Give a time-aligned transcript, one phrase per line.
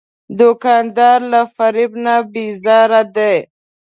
[0.39, 3.35] دوکاندار له فریب نه بیزاره دی.